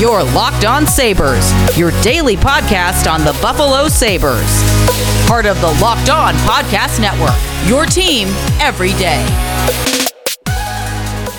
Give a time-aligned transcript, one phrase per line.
[0.00, 4.62] Your Locked On Sabres, your daily podcast on the Buffalo Sabres.
[5.28, 7.36] Part of the Locked On Podcast Network,
[7.68, 8.28] your team
[8.62, 9.22] every day.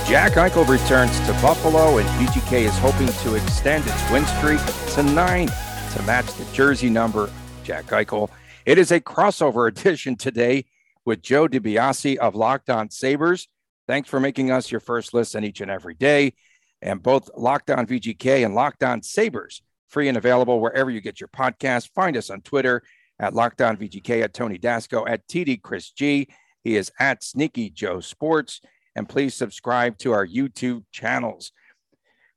[0.07, 4.59] Jack Eichel returns to Buffalo, and VGK is hoping to extend its win streak
[4.93, 7.31] to nine to match the jersey number.
[7.63, 8.29] Jack Eichel.
[8.67, 10.65] It is a crossover edition today
[11.03, 13.47] with Joe DiBiase of Locked On Sabres.
[13.87, 16.33] Thanks for making us your first listen each and every day.
[16.81, 21.19] And both Locked On VGK and Locked On Sabres, free and available wherever you get
[21.19, 21.89] your podcast.
[21.93, 22.81] Find us on Twitter
[23.19, 26.27] at Locked On VGK, at Tony Dasco, at TD Chris G.
[26.63, 28.61] He is at Sneaky Joe Sports
[28.95, 31.51] and please subscribe to our YouTube channels.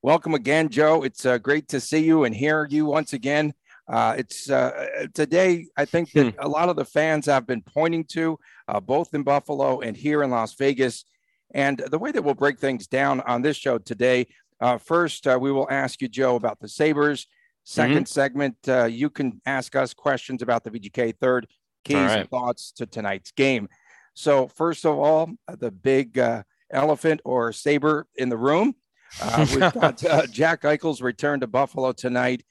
[0.01, 1.03] Welcome again, Joe.
[1.03, 3.53] It's uh, great to see you and hear you once again.
[3.87, 6.39] Uh, it's uh, today, I think that hmm.
[6.39, 10.23] a lot of the fans have been pointing to, uh, both in Buffalo and here
[10.23, 11.05] in Las Vegas.
[11.51, 14.27] And the way that we'll break things down on this show today,
[14.59, 17.27] uh, first, uh, we will ask you, Joe, about the Sabres.
[17.65, 18.03] 2nd mm-hmm.
[18.03, 18.57] segment,
[18.93, 21.15] you can ask us questions about the VGK.
[21.19, 21.47] Third,
[21.83, 22.19] keys right.
[22.19, 23.69] and thoughts to tonight's game.
[24.13, 28.75] So, first of all, the big uh, elephant or saber in the room.
[29.21, 32.43] Uh, we've got uh, Jack Eichel's return to Buffalo tonight.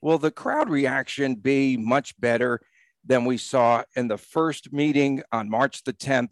[0.00, 2.60] Will the crowd reaction be much better
[3.04, 6.30] than we saw in the first meeting on March the 10th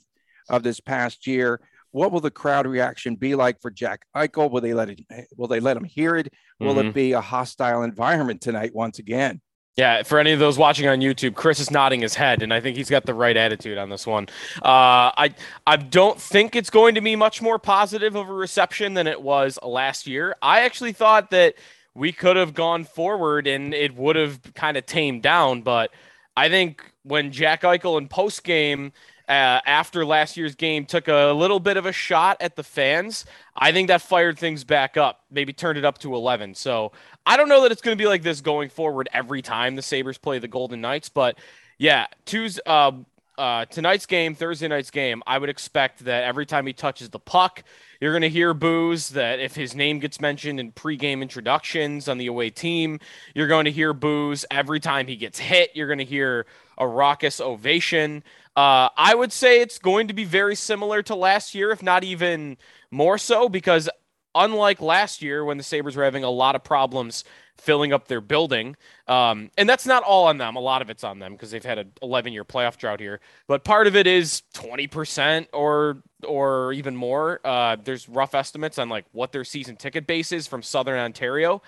[0.48, 1.60] of this past year?
[1.96, 4.50] What will the crowd reaction be like for Jack Eichel?
[4.50, 5.00] Will they let it?
[5.38, 6.30] Will they let him hear it?
[6.60, 6.88] Will mm-hmm.
[6.88, 9.40] it be a hostile environment tonight once again?
[9.76, 12.60] Yeah, for any of those watching on YouTube, Chris is nodding his head, and I
[12.60, 14.26] think he's got the right attitude on this one.
[14.56, 15.34] Uh, I
[15.66, 19.22] I don't think it's going to be much more positive of a reception than it
[19.22, 20.36] was last year.
[20.42, 21.54] I actually thought that
[21.94, 25.90] we could have gone forward and it would have kind of tamed down, but
[26.36, 28.92] I think when Jack Eichel in post game
[29.28, 33.24] uh, after last year's game took a little bit of a shot at the fans.
[33.56, 36.54] I think that fired things back up, maybe turned it up to 11.
[36.54, 36.92] So
[37.24, 39.82] I don't know that it's going to be like this going forward every time the
[39.82, 41.38] Sabres play the Golden Knights, but
[41.78, 42.92] yeah, Tuesday, uh,
[43.38, 47.18] uh, tonight's game, Thursday night's game, I would expect that every time he touches the
[47.18, 47.62] puck,
[48.00, 49.10] you're going to hear boos.
[49.10, 52.98] That if his name gets mentioned in pregame introductions on the away team,
[53.34, 54.44] you're going to hear boos.
[54.50, 56.46] Every time he gets hit, you're going to hear
[56.78, 58.22] a raucous ovation.
[58.56, 62.04] Uh, I would say it's going to be very similar to last year, if not
[62.04, 62.56] even
[62.90, 63.90] more so, because
[64.34, 67.24] unlike last year when the Sabres were having a lot of problems
[67.58, 68.76] filling up their building,
[69.08, 70.56] um, and that's not all on them.
[70.56, 73.20] A lot of it's on them because they've had an 11 year playoff drought here,
[73.46, 77.40] but part of it is 20% or or even more.
[77.44, 81.60] Uh, there's rough estimates on like what their season ticket base is from Southern Ontario.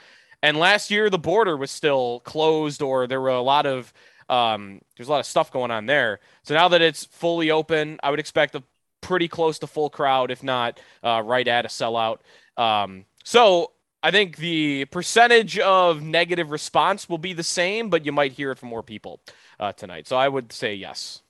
[0.42, 3.92] And last year, the border was still closed, or there were a lot of
[4.28, 6.20] um, there's a lot of stuff going on there.
[6.42, 8.62] So now that it's fully open, I would expect a
[9.00, 12.18] pretty close to full crowd, if not uh, right at a sellout.
[12.56, 13.72] Um, so
[14.02, 18.52] I think the percentage of negative response will be the same, but you might hear
[18.52, 19.20] it from more people
[19.58, 20.06] uh, tonight.
[20.06, 21.22] So I would say yes.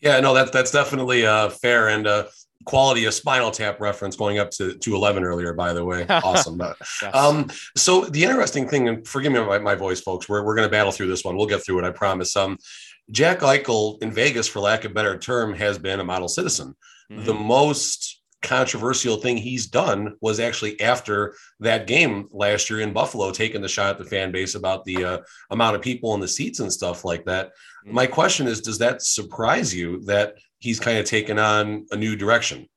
[0.00, 2.24] Yeah, no, that's that's definitely uh, fair and uh,
[2.66, 5.54] quality of Spinal Tap reference going up to to eleven earlier.
[5.54, 6.60] By the way, awesome.
[7.02, 7.04] yes.
[7.14, 10.68] um, so the interesting thing, and forgive me my, my voice, folks, we're we're going
[10.68, 11.36] to battle through this one.
[11.36, 12.36] We'll get through it, I promise.
[12.36, 12.58] Um,
[13.10, 16.74] Jack Eichel in Vegas, for lack of a better term, has been a model citizen.
[17.10, 17.24] Mm-hmm.
[17.24, 23.32] The most controversial thing he's done was actually after that game last year in Buffalo,
[23.32, 25.18] taking the shot at the fan base about the uh,
[25.50, 27.48] amount of people in the seats and stuff like that.
[27.48, 27.94] Mm-hmm.
[27.94, 30.34] My question is, does that surprise you that
[30.66, 32.68] he's kind of taken on a new direction?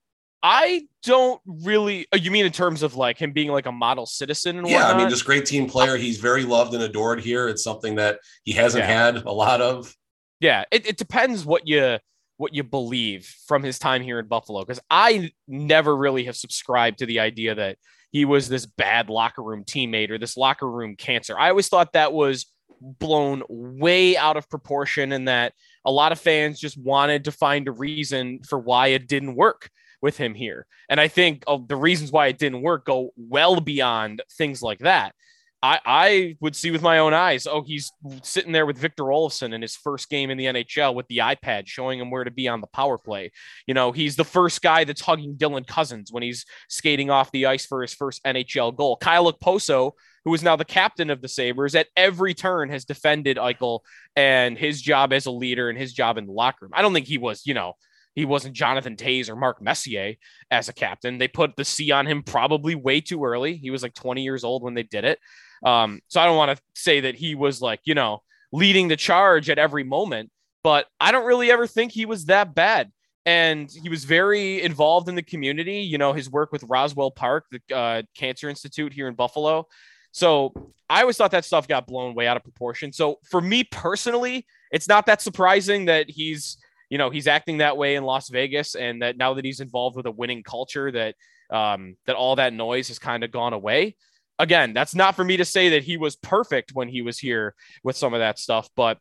[0.41, 2.07] I don't really.
[2.13, 4.75] Uh, you mean in terms of like him being like a model citizen and yeah,
[4.75, 4.95] whatnot?
[4.95, 5.97] I mean, this great team player.
[5.97, 7.49] He's very loved and adored here.
[7.49, 9.05] It's something that he hasn't yeah.
[9.05, 9.93] had a lot of.
[10.39, 11.97] Yeah, it, it depends what you
[12.37, 14.61] what you believe from his time here in Buffalo.
[14.61, 17.77] Because I never really have subscribed to the idea that
[18.11, 21.37] he was this bad locker room teammate or this locker room cancer.
[21.37, 22.45] I always thought that was
[22.81, 25.53] blown way out of proportion and that
[25.89, 29.71] a lot of fans just wanted to find a reason for why it didn't work
[30.03, 30.67] with him here.
[30.87, 34.79] And I think uh, the reasons why it didn't work go well beyond things like
[34.79, 35.15] that.
[35.61, 37.47] I, I would see with my own eyes.
[37.47, 37.91] Oh, he's
[38.21, 41.67] sitting there with Victor Olofsson in his first game in the NHL with the iPad
[41.67, 43.31] showing him where to be on the power play.
[43.65, 47.47] You know, he's the first guy that's hugging Dylan Cozens when he's skating off the
[47.47, 48.95] ice for his first NHL goal.
[48.95, 49.93] Kyle Okposo,
[50.25, 53.79] who is now the captain of the Sabres, at every turn has defended Eichel
[54.15, 56.71] and his job as a leader and his job in the locker room.
[56.73, 57.73] I don't think he was, you know,
[58.15, 60.15] he wasn't Jonathan Toews or Mark Messier
[60.51, 61.17] as a captain.
[61.17, 63.55] They put the C on him probably way too early.
[63.55, 65.19] He was like 20 years old when they did it.
[65.63, 68.95] Um, so I don't want to say that he was like, you know, leading the
[68.95, 70.31] charge at every moment,
[70.63, 72.91] but I don't really ever think he was that bad.
[73.25, 75.81] And he was very involved in the community.
[75.81, 79.67] You know, his work with Roswell Park, the uh, Cancer Institute here in Buffalo.
[80.11, 80.53] So
[80.89, 82.91] I always thought that stuff got blown way out of proportion.
[82.91, 86.57] So for me personally, it's not that surprising that he's,
[86.89, 89.95] you know, he's acting that way in Las Vegas, and that now that he's involved
[89.95, 91.15] with a winning culture, that
[91.51, 93.95] um, that all that noise has kind of gone away.
[94.39, 97.53] Again, that's not for me to say that he was perfect when he was here
[97.83, 98.97] with some of that stuff, but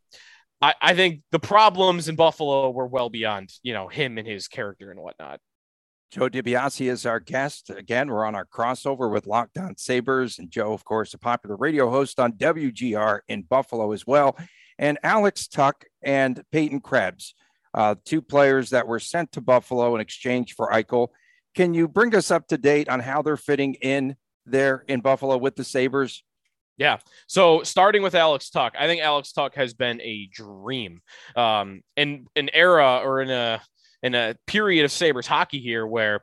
[0.61, 4.49] I, I think the problems in Buffalo were well beyond, you know, him and his
[4.49, 5.41] character and whatnot.
[6.11, 7.69] Joe DiBiase is our guest.
[7.69, 10.39] Again, we're on our crossover with Locked On Sabres.
[10.39, 14.39] And Joe, of course, a popular radio host on WGR in Buffalo as well.
[14.79, 17.35] And Alex Tuch and Peyton Krebs,
[17.75, 21.09] uh, two players that were sent to Buffalo in exchange for Eichel.
[21.55, 24.17] Can you bring us up to date on how they're fitting in
[24.47, 26.25] there in Buffalo with the Sabres?
[26.79, 26.99] Yeah.
[27.27, 31.03] So starting with Alex Tuch, I think Alex Tuch has been a dream.
[31.37, 33.61] Um, in an era or in a
[34.03, 36.21] in a period of Sabres hockey here where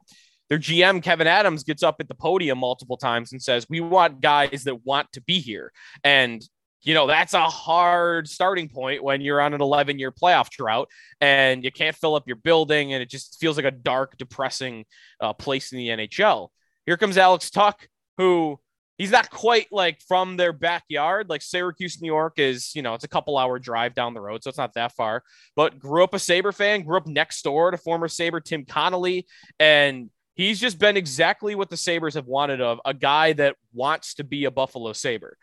[0.49, 4.21] their GM Kevyn Adams gets up at the podium multiple times and says, "We want
[4.21, 5.71] guys that want to be here."
[6.03, 6.41] And
[6.85, 10.87] you know, that's a hard starting point when you're on an 11 year playoff drought
[11.19, 14.85] and you can't fill up your building and it just feels like a dark, depressing
[15.19, 16.49] uh, place in the NHL.
[16.85, 17.87] Here comes Alex Tuch,
[18.17, 18.59] who
[18.97, 21.29] he's not quite like from their backyard.
[21.29, 24.43] Like Syracuse, New York is, you know, it's a couple hour drive down the road,
[24.43, 25.23] so it's not that far.
[25.55, 29.25] But grew up a Sabre fan, grew up next door to former Sabre Tim Connolly,
[29.59, 34.15] and he's just been exactly what the Sabres have wanted of a guy that wants
[34.15, 35.37] to be a Buffalo Sabre.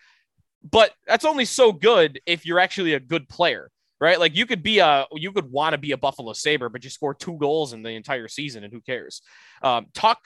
[0.68, 3.70] But that's only so good if you're actually a good player.
[4.00, 6.82] Right, like you could be a, you could want to be a Buffalo Sabre, but
[6.82, 9.22] you score two goals in the entire season, and who cares?
[9.62, 10.18] Um, Tuch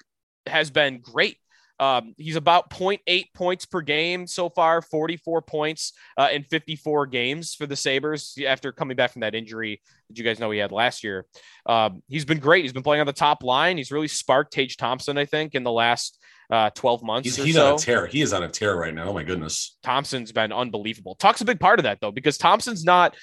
[0.46, 1.37] has been great
[1.78, 7.55] um, he's about 0.8 points per game so far, 44 points uh, in 54 games
[7.55, 10.73] for the Sabres after coming back from that injury that you guys know he had
[10.73, 11.26] last year.
[11.67, 12.64] Um, he's been great.
[12.64, 13.76] He's been playing on the top line.
[13.76, 16.19] He's really sparked Tage Thompson, I think, in the last
[16.50, 17.26] uh, 12 months.
[17.26, 17.69] He's, he's so.
[17.69, 18.06] on a tear.
[18.06, 19.08] He is on a tear right now.
[19.08, 19.76] Oh, my goodness.
[19.82, 21.14] Thompson's been unbelievable.
[21.17, 23.17] Talk's a big part of that, though, because Thompson's not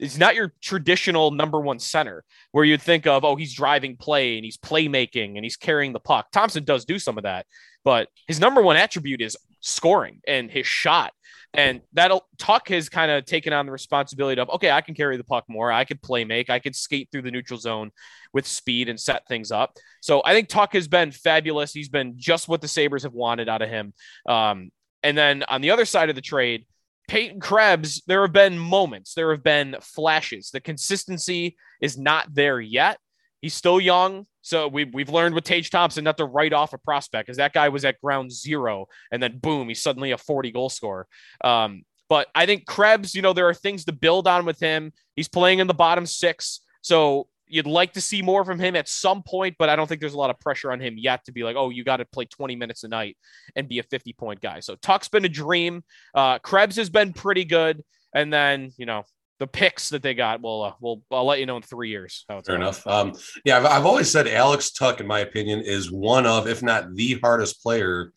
[0.00, 4.36] He's not your traditional number one center where you'd think of, oh, he's driving play
[4.36, 6.30] and he's playmaking and he's carrying the puck.
[6.32, 7.46] Thompson does do some of that,
[7.84, 11.12] but his number one attribute is scoring and his shot.
[11.52, 15.16] And that'll Tuch has kind of taken on the responsibility of, okay, I can carry
[15.16, 15.72] the puck more.
[15.72, 16.48] I could play make.
[16.48, 17.90] I could skate through the neutral zone
[18.32, 19.76] with speed and set things up.
[20.00, 21.72] So I think Tuch has been fabulous.
[21.72, 23.92] He's been just what the Sabres have wanted out of him.
[24.26, 24.70] Um,
[25.02, 26.66] and then on the other side of the trade,
[27.10, 30.50] Peyton Krebs, there have been moments, there have been flashes.
[30.52, 32.98] The consistency is not there yet.
[33.42, 34.28] He's still young.
[34.42, 37.52] So we've, we've learned with Tage Thompson not to write off a prospect because that
[37.52, 41.08] guy was at ground zero and then boom, he's suddenly a 40 goal scorer.
[41.42, 44.92] Um, but I think Krebs, you know, there are things to build on with him.
[45.16, 46.60] He's playing in the bottom six.
[46.80, 50.00] So you'd like to see more from him at some point, but I don't think
[50.00, 52.04] there's a lot of pressure on him yet to be like, oh, you got to
[52.04, 53.16] play 20 minutes a night
[53.56, 54.60] and be a 50 point guy.
[54.60, 55.82] So Tuch's been a dream.
[56.14, 57.82] Uh, Krebs has been pretty good.
[58.14, 59.04] And then, you know,
[59.40, 62.26] the picks that they got, well, uh, we'll I'll let you know in three years.
[62.28, 62.60] Fair going.
[62.60, 62.86] enough.
[62.86, 63.14] Um,
[63.44, 66.94] yeah, I've, I've always said Alex Tuch, in my opinion, is one of, if not
[66.94, 68.12] the hardest player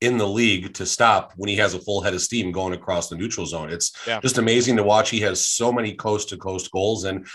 [0.00, 3.08] in the league to stop when he has a full head of steam going across
[3.08, 3.70] the neutral zone.
[3.70, 4.20] It's yeah.
[4.20, 5.10] just amazing to watch.
[5.10, 7.26] He has so many coast to coast goals, and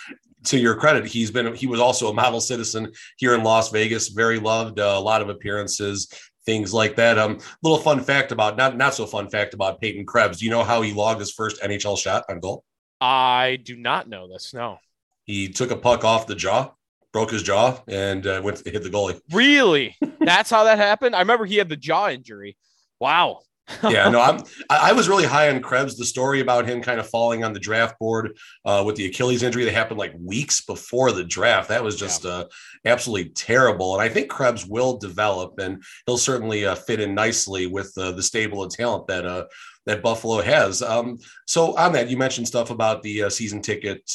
[0.45, 4.09] to your credit, he's been he was also a model citizen here in Las Vegas,
[4.09, 6.07] very loved, uh, a lot of appearances,
[6.45, 7.17] things like that.
[7.17, 10.39] Um, little fun fact about not not so fun fact about Peyton Krebs.
[10.39, 12.63] Do you know how he logged his first NHL shot on goal?
[13.01, 14.53] I do not know this.
[14.53, 14.79] No.
[15.25, 16.71] He took a puck off the jaw,
[17.11, 19.19] broke his jaw, and uh, went to hit the goalie.
[19.31, 19.95] Really?
[20.19, 21.15] That's how that happened.
[21.15, 22.57] I remember he had the jaw injury.
[22.99, 23.41] Wow
[23.83, 24.43] yeah, no, I'm.
[24.69, 25.97] I was really high on Krebs.
[25.97, 29.43] The story about him kind of falling on the draft board uh, with the Achilles
[29.43, 31.69] injury that happened like weeks before the draft.
[31.69, 32.31] That was just yeah.
[32.31, 32.45] uh,
[32.85, 33.93] absolutely terrible.
[33.93, 38.11] And I think Krebs will develop, and he'll certainly uh, fit in nicely with uh,
[38.11, 39.45] the stable of talent that uh,
[39.85, 40.81] that Buffalo has.
[40.81, 44.09] Um, so on that, you mentioned stuff about the uh, season ticket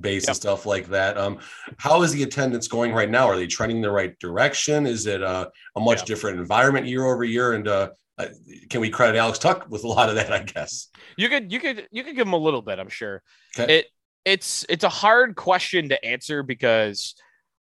[0.00, 0.28] base yep.
[0.28, 1.16] and stuff like that.
[1.18, 1.38] Um,
[1.78, 3.26] how is the attendance going right now?
[3.26, 4.86] Are they trending the right direction?
[4.86, 7.52] Is it a, a much different environment year over year?
[7.52, 8.28] And uh, Uh,
[8.68, 10.32] can we credit Alex Tuch with a lot of that?
[10.32, 12.78] I guess you could you could you could give him a little bit.
[12.78, 13.22] I'm sure.
[13.58, 13.78] Okay.
[13.78, 13.86] It
[14.24, 17.14] it's it's a hard question to answer because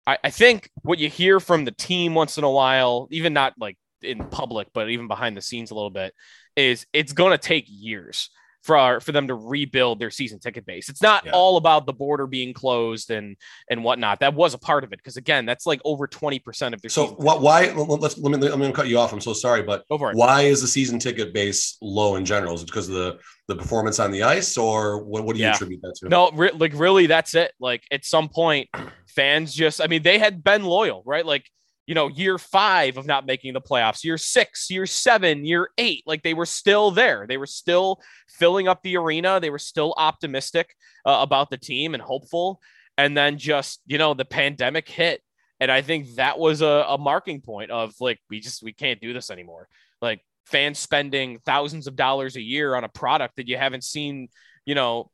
[0.06, 3.54] I, I think what you hear from the team once in a while, even not
[3.60, 6.14] like in public, but even behind the scenes a little bit,
[6.56, 8.30] is it's going to take years
[8.64, 10.90] for for them to rebuild their season ticket base.
[10.90, 11.32] It's not yeah.
[11.34, 13.36] all about the border being closed and
[13.70, 14.22] and whatnot.
[14.22, 16.90] That was a part of it because again, that's like over twenty percent of their.
[16.90, 17.42] So what?
[17.42, 17.72] Why?
[17.74, 19.12] Let's let me let me cut you off.
[19.14, 22.56] I'm so sorry, but why is the season ticket base low in general?
[22.56, 25.26] Is it because of the the performance on the ice, or what?
[25.26, 25.54] What do you yeah.
[25.54, 26.10] attribute that to?
[26.10, 27.52] No, re- like really, that's it.
[27.60, 28.70] Like at some point,
[29.08, 29.82] fans just.
[29.82, 31.26] I mean, they had been loyal, right?
[31.26, 31.50] Like
[31.86, 36.04] you know, year five of not making the playoffs, year six, year seven, year eight.
[36.06, 37.26] Like they were still there.
[37.28, 39.40] They were still filling up the arena.
[39.40, 40.76] They were still optimistic
[41.06, 42.62] uh, about the team and hopeful.
[42.98, 45.22] And then just, you know, the pandemic hit.
[45.60, 49.02] And I think that was a, a marking point of like, we just, we can't
[49.02, 49.68] do this anymore.
[50.02, 54.30] Like fans spending thousands of dollars a year on a product that you haven't seen
[54.66, 55.10] you know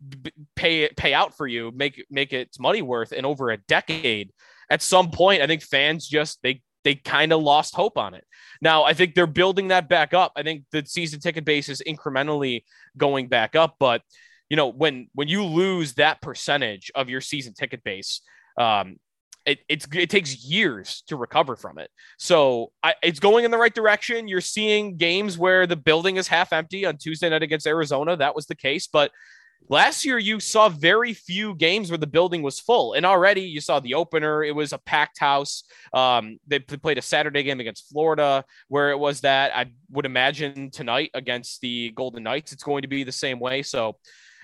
[0.56, 4.32] pay pay out for you make make its money worth in over a decade
[4.70, 8.26] at some point, I think fans just they they kind of lost hope on it.
[8.62, 10.34] Now, I think they're building that back up.
[10.36, 12.64] I think the season ticket base is incrementally
[12.98, 14.02] going back up, but
[14.50, 18.22] you know, when when you lose that percentage of your season ticket base,
[18.58, 18.98] um,
[19.46, 21.90] it, it's it takes years to recover from it.
[22.18, 24.28] So I, it's going in the right direction.
[24.28, 28.18] You're seeing games where the building is half empty on Tuesday night against Arizona.
[28.18, 29.12] That was the case, but
[29.68, 33.62] Last year, you saw very few games where the building was full, and already you
[33.62, 34.44] saw the opener.
[34.44, 35.64] It was a packed house.
[35.94, 39.56] Um, they played a Saturday game against Florida, where it was that.
[39.56, 43.62] I would imagine tonight against the Golden Knights, it's going to be the same way.
[43.62, 43.98] So,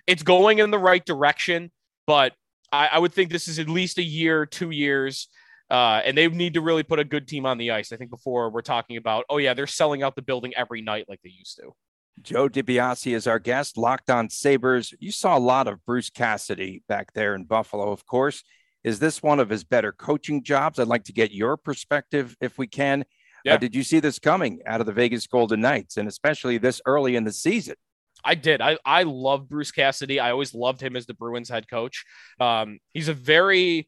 [0.06, 1.72] it's going in the right direction,
[2.06, 2.34] but
[2.72, 5.28] I, I would think this is at least a year, two years.
[5.70, 7.92] Uh, and they need to really put a good team on the ice.
[7.92, 11.06] I think before we're talking about, oh yeah, they're selling out the building every night
[11.10, 11.74] like they used to.
[12.22, 14.94] Joe DiBiase is our guest, Locked On Sabres.
[15.00, 18.44] You saw a lot of Bruce Cassidy back there in Buffalo, of course.
[18.84, 20.80] Is this one of his better coaching jobs?
[20.80, 23.02] I'd like to get your perspective if we can.
[23.02, 23.06] Uh,
[23.44, 23.54] yeah.
[23.56, 26.82] Uh, did you see this coming out of the Vegas Golden Knights and especially this
[26.86, 27.76] early in the season?
[28.24, 28.62] I did.
[28.62, 30.20] I, I love Bruce Cassidy.
[30.20, 32.06] I always loved him as the Bruins head coach.
[32.40, 33.88] Um, he's a very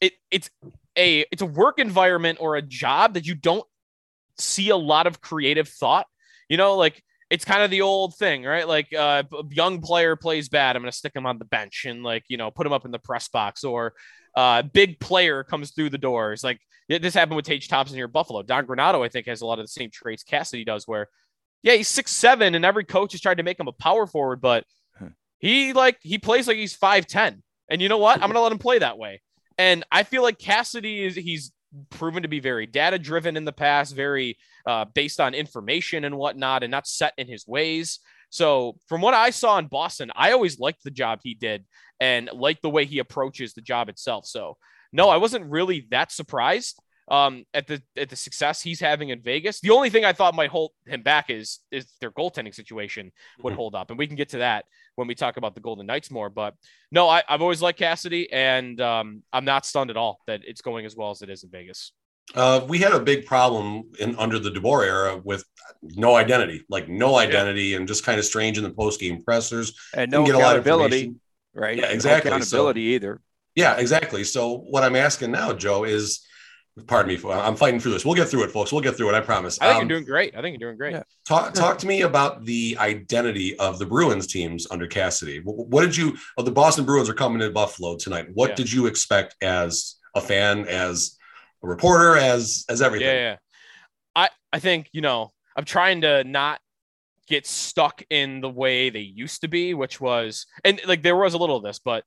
[0.00, 0.50] it, it's
[0.96, 3.64] a it's a work environment or a job that you don't
[4.38, 6.06] see a lot of creative thought.
[6.48, 8.66] You know, like it's kind of the old thing, right?
[8.66, 11.84] Like uh, a young player plays bad, I'm going to stick him on the bench
[11.86, 13.94] and like you know put him up in the press box, or
[14.36, 16.42] uh, big player comes through the doors.
[16.42, 18.42] Like this happened with Tage Thompson here at Buffalo.
[18.42, 21.08] Don Granato, I think, has a lot of the same traits Cassidy does, where
[21.62, 24.40] yeah, he's six seven, and every coach has tried to make him a power forward,
[24.40, 24.64] but
[25.38, 28.16] he like he plays like he's five ten, and you know what?
[28.16, 29.22] I'm going to let him play that way.
[29.58, 31.52] And I feel like Cassidy is he's
[31.90, 36.16] proven to be very data driven in the past, very uh, based on information and
[36.16, 38.00] whatnot, and not set in his ways.
[38.30, 41.64] So, from what I saw in Boston, I always liked the job he did
[41.98, 44.26] and liked the way he approaches the job itself.
[44.26, 44.56] So,
[44.92, 46.80] no, I wasn't really that surprised
[47.10, 49.60] um, at the at the success he's having in Vegas.
[49.60, 53.10] The only thing I thought might hold him back is is their goaltending situation
[53.42, 53.56] would mm-hmm.
[53.58, 54.64] hold up, and we can get to that
[54.94, 56.30] when we talk about the Golden Knights more.
[56.30, 56.54] But
[56.92, 60.62] no, I, have always liked Cassidy, and um, I'm not stunned at all that it's
[60.62, 61.92] going as well as it is in Vegas.
[62.34, 65.44] Uh, we had a big problem in under the DeBoer era with
[65.82, 67.78] no identity, like no identity, yeah.
[67.78, 71.14] and just kind of strange in the post game pressers and no accountability,
[71.54, 71.76] right?
[71.76, 72.30] Yeah, exactly.
[72.30, 73.20] No accountability so, either.
[73.56, 74.22] Yeah, exactly.
[74.22, 76.24] So what I'm asking now, Joe, is
[76.86, 78.04] pardon me, I'm fighting through this.
[78.04, 78.72] We'll get through it, folks.
[78.72, 79.14] We'll get through it.
[79.14, 79.58] I promise.
[79.60, 80.36] I think um, you're doing great.
[80.36, 80.92] I think you're doing great.
[80.92, 81.02] Yeah.
[81.26, 85.40] Talk, talk to me about the identity of the Bruins teams under Cassidy.
[85.44, 88.26] What did you, oh, the Boston Bruins are coming to Buffalo tonight.
[88.34, 88.54] What yeah.
[88.56, 91.16] did you expect as a fan, as
[91.62, 93.08] a reporter, as, as everything?
[93.08, 93.36] Yeah, yeah.
[94.14, 96.60] I, I think, you know, I'm trying to not
[97.26, 101.34] get stuck in the way they used to be, which was, and like there was
[101.34, 102.04] a little of this, but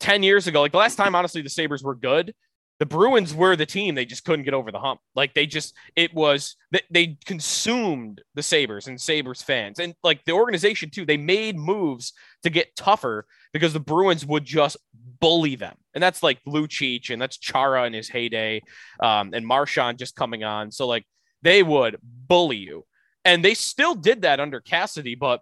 [0.00, 2.34] 10 years ago, like the last time, honestly, the Sabres were good
[2.78, 3.94] the Bruins were the team.
[3.94, 5.00] They just couldn't get over the hump.
[5.14, 10.24] Like they just, it was that they consumed the Sabres and Sabres fans and like
[10.24, 11.06] the organization too.
[11.06, 14.76] They made moves to get tougher because the Bruins would just
[15.20, 15.76] bully them.
[15.94, 18.62] And that's like Lucic and that's Chara in his heyday
[19.00, 20.70] um, and Marchand just coming on.
[20.70, 21.06] So like
[21.42, 22.84] they would bully you.
[23.24, 25.40] And they still did that under Cassidy, but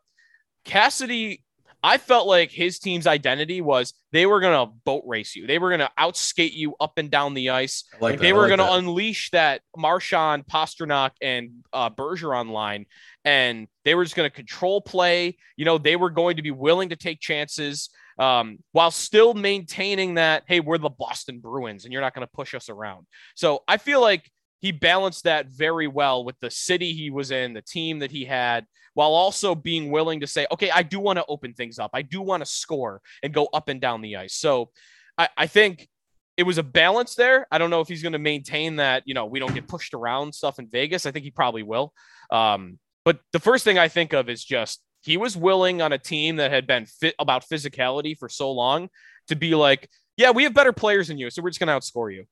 [0.64, 1.42] Cassidy
[1.84, 5.46] I felt like his team's identity was they were going to boat race you.
[5.46, 7.84] They were going to outskate you up and down the ice.
[8.00, 12.86] Like they were like going to unleash that Marchand, Pastrnak, and uh, Bergeron line,
[13.26, 15.36] and they were just going to control play.
[15.56, 20.14] You know, they were going to be willing to take chances um, while still maintaining
[20.14, 23.06] that, hey, we're the Boston Bruins and you're not going to push us around.
[23.34, 24.30] So I feel like
[24.64, 28.25] he balanced that very well with the city he was in, the team that he
[28.25, 31.90] had, while also being willing to say, okay, I do want to open things up.
[31.92, 34.33] I do want to score and go up and down the ice.
[34.33, 34.71] So
[35.18, 35.87] I, I think
[36.38, 37.47] it was a balance there.
[37.52, 39.92] I don't know if he's going to maintain that, you know, we don't get pushed
[39.92, 41.04] around stuff in Vegas.
[41.04, 41.92] I think he probably will.
[42.30, 45.99] Um, but the first thing I think of is just he was willing on a
[45.99, 48.88] team that had been fit about physicality for so long
[49.28, 51.75] to be like, yeah, we have better players than you, so we're just going to
[51.75, 52.25] outscore you.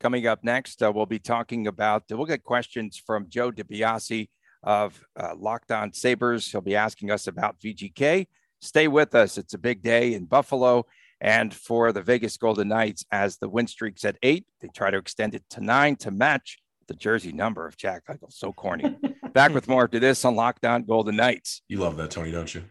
[0.00, 4.28] Coming up next, uh, we'll be talking about, we'll get questions from Joe DiBiase
[4.62, 6.50] of uh, Locked On Sabres.
[6.50, 8.26] He'll be asking us about VGK.
[8.60, 9.38] Stay with us.
[9.38, 10.84] It's a big day in Buffalo.
[11.20, 14.98] And for the Vegas Golden Knights, as the win streak's at eight, they try to
[14.98, 18.32] extend it to nine to match the jersey number of Jack Eichel.
[18.32, 18.96] So corny.
[19.32, 21.62] Back with more after this on Locked On Golden Knights.
[21.68, 22.64] You love that, Tony, don't you?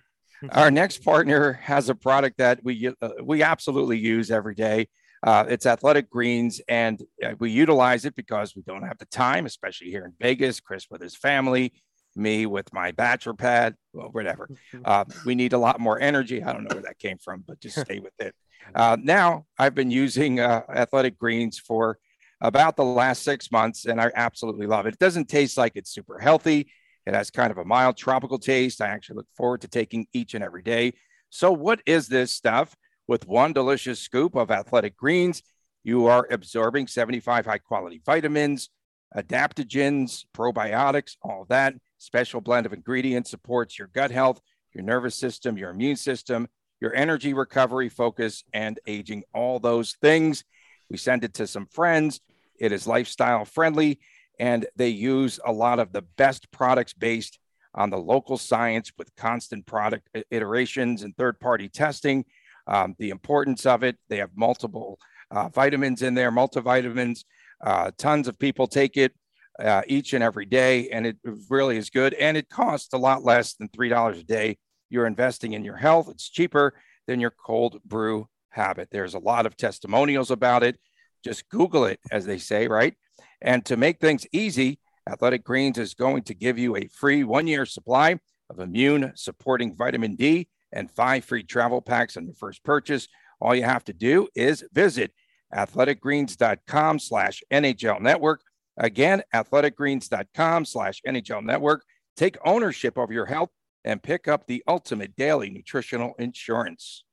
[0.51, 4.87] Our next partner has a product that we uh, we absolutely use every day.
[5.25, 9.47] Uh, it's Athletic Greens, and uh, we utilize it because we don't have the time,
[9.47, 10.59] especially here in Vegas.
[10.59, 11.73] Chris with his family,
[12.15, 14.49] me with my bachelor pad, well, whatever.
[14.85, 16.43] Uh, we need a lot more energy.
[16.43, 18.35] I don't know where that came from, but just stay with it.
[18.73, 21.99] Uh, now, I've been using uh, Athletic Greens for
[22.41, 24.95] about the last six months, and I absolutely love it.
[24.95, 26.71] It doesn't taste like it's super healthy.
[27.05, 28.81] It has kind of a mild tropical taste.
[28.81, 30.93] I actually look forward to taking each and every day.
[31.29, 32.75] So, what is this stuff?
[33.07, 35.43] With one delicious scoop of athletic greens,
[35.83, 38.69] you are absorbing 75 high quality vitamins,
[39.15, 41.75] adaptogens, probiotics, all that.
[41.99, 44.41] Special blend of ingredients supports your gut health,
[44.73, 46.47] your nervous system, your immune system,
[46.81, 50.43] your energy recovery, focus, and aging, all those things.
[50.89, 52.21] We send it to some friends.
[52.59, 53.99] It is lifestyle friendly,
[54.39, 57.39] and they use a lot of the best products based
[57.73, 62.25] on the local science with constant product iterations and third party testing.
[62.67, 64.99] Um, the importance of it, they have multiple
[65.31, 67.23] uh, vitamins in there, multivitamins.
[67.63, 69.13] Uh, tons of people take it
[69.59, 71.17] uh, each and every day, and it
[71.49, 72.13] really is good.
[72.15, 74.57] And it costs a lot less than $3 a day.
[74.89, 76.73] You're investing in your health, it's cheaper
[77.07, 78.89] than your cold brew habit.
[78.91, 80.77] There's a lot of testimonials about it.
[81.23, 82.93] Just Google it, as they say, right?
[83.41, 84.79] And to make things easy,
[85.09, 88.19] Athletic Greens is going to give you a free one year supply
[88.49, 93.07] of immune supporting vitamin D and five free travel packs on your first purchase.
[93.41, 95.11] All you have to do is visit
[95.53, 98.41] athleticgreens.com slash NHL network.
[98.77, 101.83] Again, athleticgreens.com slash NHL network.
[102.17, 103.49] Take ownership of your health
[103.83, 107.03] and pick up the ultimate daily nutritional insurance.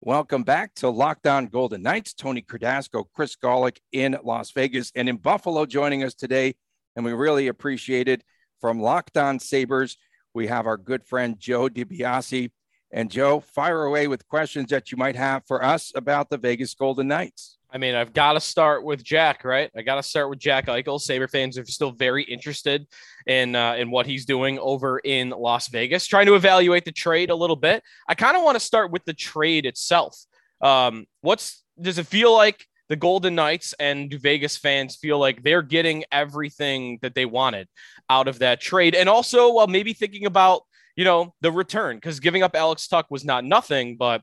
[0.00, 2.14] Welcome back to Locked On Golden Knights.
[2.14, 6.54] Tony Cardasco, Chris Gawlik in Las Vegas and in Buffalo joining us today.
[6.94, 8.22] And we really appreciate it.
[8.60, 9.96] From Locked On Sabres,
[10.34, 12.50] we have our good friend Joe DiBiase.
[12.90, 16.74] And Joe, fire away with questions that you might have for us about the Vegas
[16.74, 17.58] Golden Knights.
[17.70, 19.70] I mean, I've got to start with Jack, right?
[19.76, 20.98] I got to start with Jack Eichel.
[20.98, 22.86] Saber fans are still very interested
[23.26, 26.06] in uh, in what he's doing over in Las Vegas.
[26.06, 27.82] Trying to evaluate the trade a little bit.
[28.08, 30.18] I kind of want to start with the trade itself.
[30.62, 35.62] Um, what's does it feel like the Golden Knights and Vegas fans feel like they're
[35.62, 37.68] getting everything that they wanted
[38.08, 40.62] out of that trade, and also well, maybe thinking about
[40.96, 44.22] you know the return because giving up Alex Tuch was not nothing, but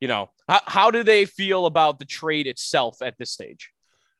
[0.00, 3.70] you know, how, how do they feel about the trade itself at this stage?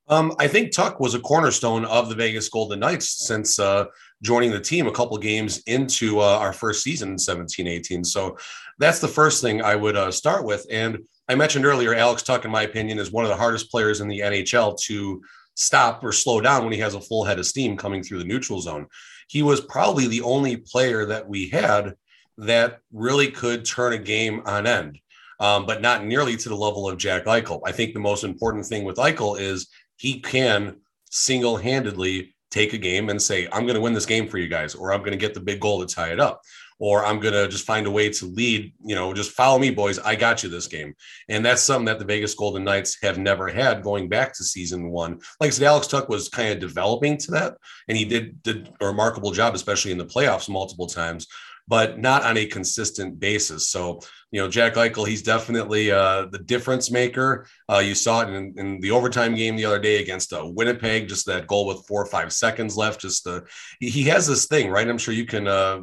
[0.08, 3.86] Um, I think Tuch was a cornerstone of the Vegas Golden Knights since uh,
[4.22, 8.04] joining the team a couple games into uh, our first season in 17 18.
[8.04, 8.38] So
[8.78, 10.64] that's the first thing I would uh, start with.
[10.70, 14.00] And I mentioned earlier, Alex Tuch, in my opinion, is one of the hardest players
[14.00, 15.22] in the NHL to
[15.54, 18.24] stop or slow down when he has a full head of steam coming through the
[18.24, 18.86] neutral zone.
[19.28, 21.94] He was probably the only player that we had
[22.38, 25.00] that really could turn a game on end
[25.40, 27.60] um, but not nearly to the level of Jack Eichel.
[27.64, 30.76] I think the most important thing with Eichel is he can
[31.10, 34.48] single handedly take a game and say, I'm going to win this game for you
[34.48, 36.42] guys, or I'm going to get the big goal to tie it up,
[36.78, 39.70] or I'm going to just find a way to lead, you know, just follow me,
[39.70, 39.98] boys.
[39.98, 40.94] I got you this game.
[41.28, 44.90] And that's something that the Vegas Golden Knights have never had going back to season
[44.90, 45.20] one.
[45.40, 47.56] Like I said, Alex Tuch was kind of developing to that,
[47.88, 51.26] and he did, did a remarkable job, especially in the playoffs multiple times
[51.68, 53.68] but not on a consistent basis.
[53.68, 54.00] So,
[54.30, 57.46] you know, Jack Eichel, he's definitely uh, the difference maker.
[57.68, 61.08] Uh, you saw it in, in, the overtime game the other day against uh, Winnipeg,
[61.08, 63.00] just that goal with four or five seconds left.
[63.00, 63.44] Just the,
[63.80, 64.88] he has this thing, right?
[64.88, 65.80] I'm sure you can uh,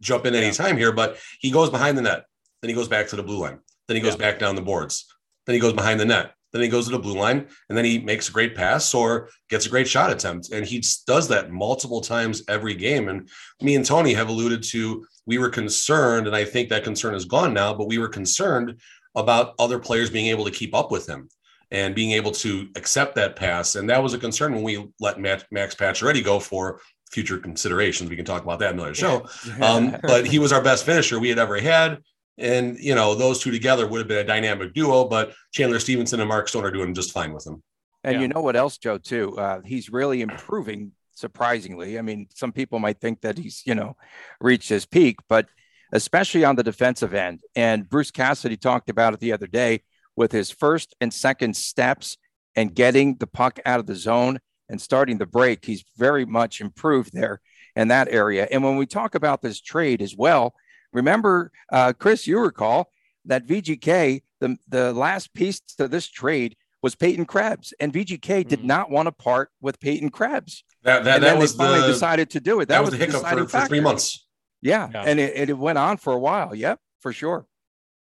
[0.00, 2.24] jump in anytime here, but he goes behind the net,
[2.62, 4.30] then he goes back to the blue line, then he goes yeah.
[4.30, 5.06] back down the boards,
[5.46, 7.84] then he goes behind the net, then he goes to the blue line and then
[7.84, 10.52] he makes a great pass or gets a great shot attempt.
[10.52, 13.08] And he does that multiple times every game.
[13.08, 13.28] And
[13.60, 17.24] me and Tony have alluded to we were concerned, and I think that concern is
[17.24, 18.80] gone now, but we were concerned
[19.14, 21.28] about other players being able to keep up with him
[21.70, 23.74] and being able to accept that pass.
[23.74, 28.10] And that was a concern when we let Max Pacioretty go for future considerations.
[28.10, 29.26] We can talk about that in another show.
[29.62, 32.02] Um, but he was our best finisher we had ever had.
[32.36, 36.20] And you know, those two together would have been a dynamic duo, but Chandler Stephenson
[36.20, 37.62] and Mark Stone are doing just fine with him.
[38.02, 38.20] And yeah.
[38.20, 39.38] you know what else, Joe, too?
[39.38, 41.98] Uh, he's really improving surprisingly.
[41.98, 43.96] I mean, some people might think that he's, you know,
[44.40, 45.48] reached his peak, but
[45.92, 47.40] especially on the defensive end.
[47.54, 49.82] And Bruce Cassidy talked about it the other day
[50.16, 52.16] with his first and second steps
[52.56, 55.64] and getting the puck out of the zone and starting the break.
[55.64, 57.40] He's very much improved there
[57.76, 58.46] in that area.
[58.50, 60.54] And when we talk about this trade as well,
[60.94, 62.90] Remember, uh, Chris, you recall
[63.26, 68.48] that VGK, the, the last piece to this trade was Peyton Krebs, and VGK mm-hmm.
[68.48, 70.64] did not want to part with Peyton Krebs.
[70.82, 72.68] That, that, that was finally the, decided to do it.
[72.68, 74.26] That, that was, was the hiccup for, for, three months.
[74.62, 75.02] Yeah, yeah.
[75.04, 76.54] and it, it went on for a while.
[76.54, 77.46] Yep, for sure.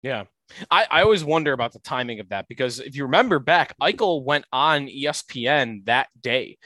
[0.01, 0.25] Yeah.
[0.69, 4.23] I, I always wonder about the timing of that because if you remember back, Eichel
[4.23, 6.57] went on ESPN that day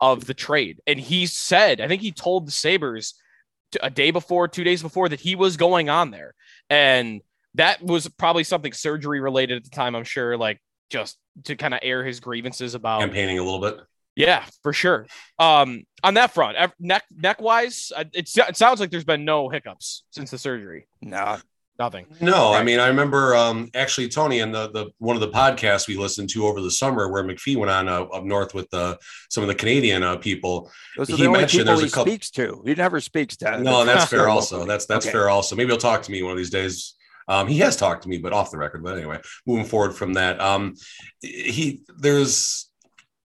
[0.00, 0.80] of the trade.
[0.86, 3.14] And he said, I think he told the Sabres
[3.82, 6.34] a day before, two days before, that he was going on there.
[6.70, 7.20] And
[7.54, 11.74] that was probably something surgery related at the time, I'm sure, like just to kind
[11.74, 13.80] of air his grievances about campaigning a little bit.
[14.16, 15.06] Yeah, for sure.
[15.38, 20.02] Um, on that front, neck neck wise, it, it sounds like there's been no hiccups
[20.10, 20.88] since the surgery.
[21.00, 21.38] No,
[21.78, 22.06] nothing.
[22.20, 25.88] No, I mean, I remember um, actually Tony and the the one of the podcasts
[25.88, 28.96] we listened to over the summer where McPhee went on uh, up north with uh,
[29.30, 30.70] some of the Canadian uh, people.
[30.96, 32.12] Those he the mentioned there's he a couple.
[32.12, 33.60] Speaks to he never speaks to.
[33.60, 34.28] No, that's fair.
[34.28, 35.12] Also, that's that's okay.
[35.12, 35.28] fair.
[35.28, 36.94] Also, maybe he'll talk to me one of these days.
[37.28, 38.82] Um, he has talked to me, but off the record.
[38.82, 40.74] But anyway, moving forward from that, um,
[41.20, 42.68] he there's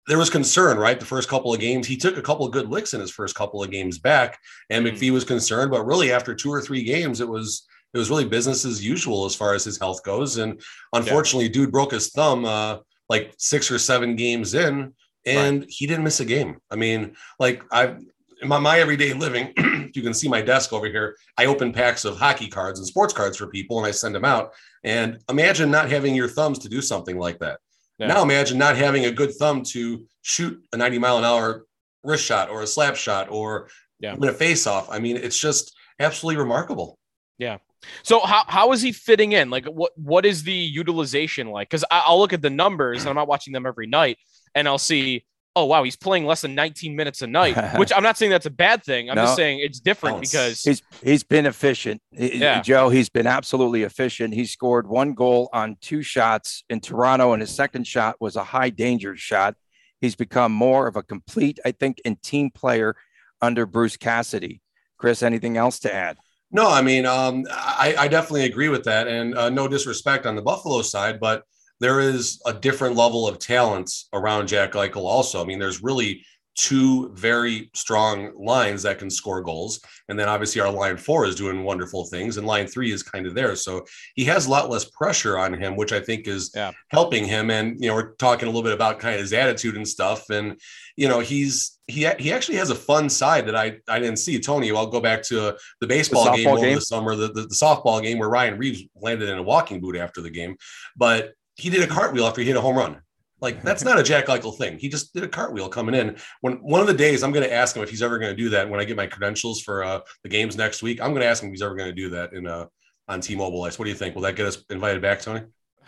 [0.08, 1.00] there was concern, right?
[1.00, 3.36] The first couple of games, he took a couple of good licks in his first
[3.36, 4.96] couple of games back, and mm-hmm.
[4.96, 5.72] McPhee was concerned.
[5.72, 9.26] But really, after two or three games, it was it was really business as usual
[9.26, 10.38] as far as his health goes.
[10.38, 10.62] And
[10.94, 11.54] unfortunately, yeah.
[11.54, 12.78] dude broke his thumb uh,
[13.10, 14.94] like six or seven games in,
[15.26, 15.70] and right.
[15.70, 16.58] he didn't miss a game.
[16.70, 17.96] I mean, like I
[18.42, 19.52] in my, my everyday living,
[19.96, 21.18] you can see my desk over here.
[21.40, 24.26] I open packs of hockey cards and sports cards for people, and I send them
[24.26, 24.54] out.
[24.84, 27.60] And imagine not having your thumbs to do something like that.
[27.98, 28.08] Yeah.
[28.08, 31.66] Now imagine not having a good thumb to shoot a 90 mile an hour
[32.04, 34.14] wrist shot or a slap shot or yeah.
[34.14, 34.88] win a face off.
[34.92, 37.00] I mean, it's just absolutely remarkable.
[37.40, 37.58] Yeah.
[38.04, 39.50] So how, how is he fitting in?
[39.50, 41.70] Like what what is the utilization like?
[41.70, 44.18] Because I'll look at the numbers and I'm not watching them every night,
[44.56, 47.58] and I'll see, oh wow, he's playing less than 19 minutes a night.
[47.78, 49.10] Which I'm not saying that's a bad thing.
[49.10, 52.02] I'm no, just saying it's different because he's he's been efficient.
[52.12, 52.62] Yeah.
[52.62, 54.34] Joe, he's been absolutely efficient.
[54.34, 58.44] He scored one goal on two shots in Toronto, and his second shot was a
[58.44, 59.56] high danger shot.
[60.00, 62.96] He's become more of a complete, I think, and team player
[63.42, 64.62] under Bruce Cassidy.
[64.98, 66.18] Chris, anything else to add?
[66.52, 70.36] No, I mean, um, I, I, definitely agree with that, and uh, no disrespect on
[70.36, 71.44] the Buffalo side, but
[71.80, 75.04] there is a different level of talents around Jack Eichel.
[75.04, 76.24] Also, I mean, there's really
[76.58, 79.80] two very strong lines that can score goals.
[80.10, 83.28] And then obviously our line four is doing wonderful things, and line three is kind
[83.28, 83.56] of there.
[83.56, 86.72] So he has a lot less pressure on him, which I think is yeah.
[86.90, 87.52] helping him.
[87.52, 90.30] And you know, we're talking a little bit about kind of his attitude and stuff.
[90.32, 90.60] And
[90.96, 94.40] you know, he's he he actually has a fun side that I I didn't see.
[94.40, 96.76] Tony, I'll go back to uh, the baseball the game over game?
[96.76, 99.96] the summer, the, the, the softball game where Ryan Reaves landed in a walking boot
[99.96, 100.58] after the game,
[100.96, 103.02] but he did a cartwheel after he hit a home run.
[103.42, 104.80] Like that's not a Jack Eichel thing.
[104.80, 106.18] He just did a cartwheel coming in.
[106.42, 108.42] When one of the days I'm going to ask him if he's ever going to
[108.42, 111.02] do that when I get my credentials for uh, the games next week.
[111.02, 112.66] I'm going to ask him if he's ever going to do that in uh,
[113.08, 113.80] on T-Mobile Ice.
[113.80, 114.16] What do you think?
[114.16, 115.42] Will that get us invited back, Tony?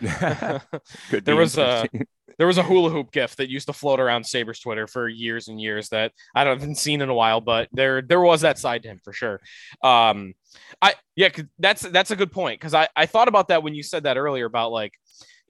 [1.10, 1.86] there was a
[2.38, 5.48] there was a hula hoop gift that used to float around Sabres Twitter for years
[5.48, 8.82] and years that I haven't seen in a while, but there there was that side
[8.84, 9.40] to him for sure.
[9.82, 10.32] Um,
[10.80, 13.82] I yeah, that's that's a good point because I I thought about that when you
[13.82, 14.94] said that earlier about like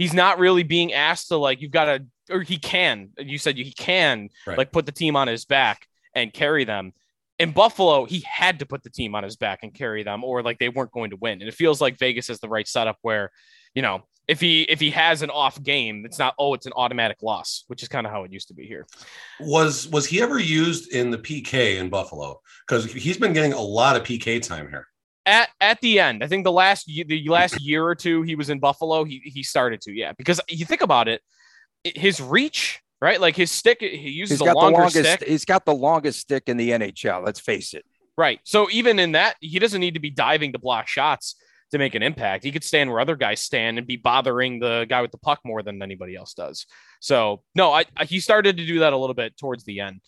[0.01, 3.57] he's not really being asked to like you've got to or he can you said
[3.57, 4.57] he can right.
[4.57, 6.93] like put the team on his back and carry them.
[7.39, 10.43] In buffalo he had to put the team on his back and carry them or
[10.43, 11.41] like they weren't going to win.
[11.41, 13.31] And it feels like vegas is the right setup where
[13.75, 16.73] you know if he if he has an off game it's not oh it's an
[16.77, 18.87] automatic loss which is kind of how it used to be here.
[19.39, 22.41] Was was he ever used in the pk in buffalo?
[22.67, 24.87] Because he's been getting a lot of pk time here
[25.27, 28.51] at at the end, I think the last the last year or two he was
[28.51, 30.13] in Buffalo, he he started to, yeah.
[30.13, 31.23] Because you think about it,
[31.85, 33.21] his reach, right?
[33.21, 35.29] Like his stick, he uses he's got a longer the longest, stick.
[35.29, 37.25] He's got the longest stick in the NHL.
[37.25, 37.85] Let's face it.
[38.17, 38.41] Right.
[38.45, 41.37] So even in that, he doesn't need to be diving to block shots
[41.71, 42.45] to make an impact.
[42.45, 45.41] He could stand where other guys stand and be bothering the guy with the puck
[45.45, 46.67] more than anybody else does.
[47.01, 50.01] So no, I, I he started to do that a little bit towards the end.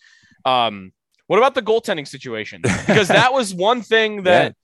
[0.45, 0.91] Um,
[1.27, 2.61] what about the goaltending situation?
[2.61, 4.55] Because that was one thing that.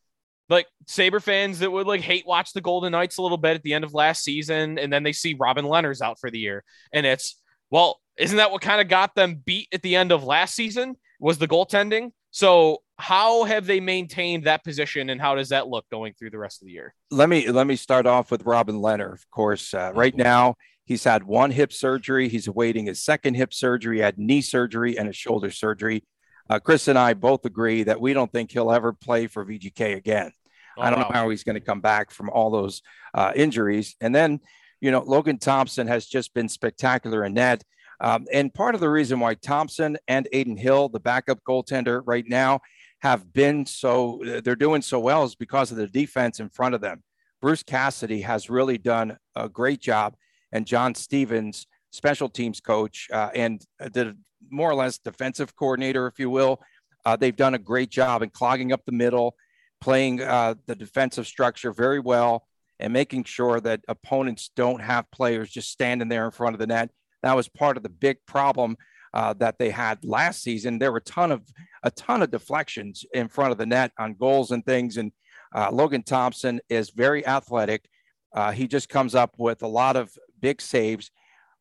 [0.50, 3.64] Like Saber fans that would like hate watch the Golden Knights a little bit at
[3.64, 6.64] the end of last season, and then they see Robin Lehner's out for the year,
[6.92, 10.24] and it's well, isn't that what kind of got them beat at the end of
[10.24, 10.96] last season?
[11.20, 12.12] Was the goaltending?
[12.32, 16.38] So how have they maintained that position, and how does that look going through the
[16.38, 16.94] rest of the year?
[17.12, 19.14] Let me let me start off with Robin Lehner.
[19.14, 22.28] Of course, uh, right now he's had one hip surgery.
[22.28, 23.98] He's awaiting his second hip surgery.
[23.98, 26.04] He had knee surgery and a shoulder surgery.
[26.50, 29.96] Uh, Chris and I both agree that we don't think he'll ever play for VGK
[29.96, 30.32] again.
[30.80, 31.10] Oh, I don't wow.
[31.10, 32.82] know how he's going to come back from all those
[33.14, 33.96] uh, injuries.
[34.02, 34.40] And then,
[34.82, 37.64] you know, Logan Thompson has just been spectacular in net.
[38.02, 42.26] Um, and part of the reason why Thompson and Adin Hill, the backup goaltender right
[42.28, 42.62] now,
[43.00, 46.82] have been so they're doing so well is because of the defense in front of
[46.82, 47.04] them.
[47.42, 50.16] Bruce Cassidy has really done a great job,
[50.52, 54.18] and John Stevens, special teams coach uh, and the
[54.50, 56.62] more or less defensive coordinator, if you will,
[57.06, 59.36] uh, they've done a great job in clogging up the middle,
[59.82, 62.46] playing uh, the defensive structure very well,
[62.80, 66.68] and making sure that opponents don't have players just standing there in front of the
[66.68, 66.90] net.
[67.24, 68.78] That was part of the big problem
[69.14, 70.80] uh, that they had last season.
[70.80, 71.42] There were a ton of
[71.84, 74.98] a ton of deflections in front of the net on goals and things.
[74.98, 75.12] And
[75.56, 77.90] uh, Logan Thompson is very athletic.
[78.34, 81.12] Uh, he just comes up with a lot of big saves.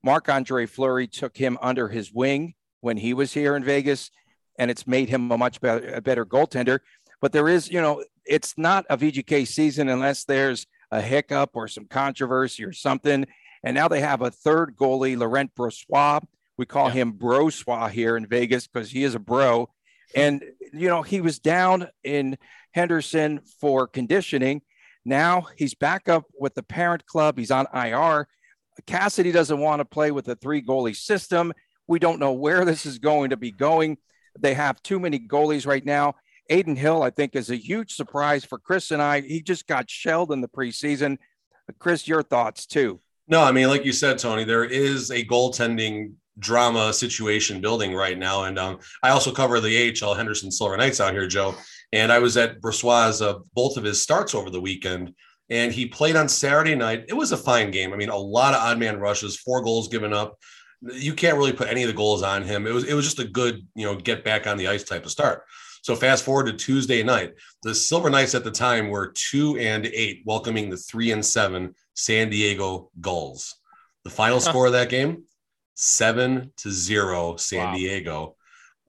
[0.05, 4.11] Marc Andre Fleury took him under his wing when he was here in Vegas,
[4.59, 6.81] and it's made him a much better, a better goaltender.
[7.21, 11.69] But there is, you know, it's not a VGK season unless there's a hiccup or
[11.69, 13.27] some controversy or something.
[13.63, 16.25] And now they have a third goalie, Laurent Brossoit.
[16.57, 16.95] We call yeah.
[16.95, 19.71] him Brossoit here in Vegas because he is a bro.
[20.15, 22.39] And, you know, he was down in
[22.73, 24.63] Henderson for conditioning.
[25.05, 27.39] Now he's back up with the parent club.
[27.39, 28.29] He's on IR.
[28.87, 31.53] Cassidy doesn't want to play with a three goalie system.
[31.87, 33.99] We don't know where this is going to be going.
[34.39, 36.15] They have too many goalies right now.
[36.51, 39.21] Adin Hill, I think, is a huge surprise for Chris and I.
[39.21, 41.19] He just got shelled in the preseason.
[41.79, 43.01] Chris, your thoughts too?
[43.27, 48.17] No, I mean, like you said, Tony, there is a goaltending drama situation building right
[48.17, 48.45] now.
[48.45, 51.55] And um, I also cover the AHL Henderson Silver Knights out here, Joe.
[51.93, 55.15] And I was at Brossoit's uh, both of his starts over the weekend,
[55.49, 57.07] and he played on Saturday night.
[57.09, 57.93] It was a fine game.
[57.93, 60.39] I mean, a lot of odd man rushes, four goals given up.
[60.83, 62.67] You can't really put any of the goals on him.
[62.67, 65.05] It was it was just a good, you know, get back on the ice type
[65.07, 65.45] of start.
[65.89, 69.87] So fast forward to Tuesday night, the Silver Knights at the time were two and
[69.87, 73.55] eight, welcoming the three and seven San Diego Gulls.
[74.05, 75.25] The final score of that game,
[75.77, 77.75] seven to zero, San wow.
[77.75, 78.37] Diego.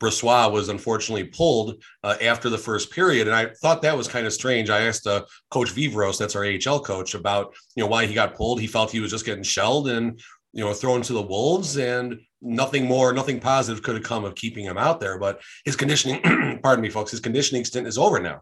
[0.02, 4.28] Brossoit was unfortunately pulled uh, after the first period, and I thought that was kind
[4.28, 4.70] of strange.
[4.70, 8.36] I asked uh, Coach Vivros, that's our AHL coach, about you know why he got
[8.36, 8.60] pulled.
[8.60, 10.22] He felt he was just getting shelled and
[10.54, 14.36] you know thrown to the wolves, and nothing more, nothing positive could have come of
[14.36, 15.18] keeping him out there.
[15.18, 18.42] But his conditioning, pardon me, folks, his conditioning stint is over now.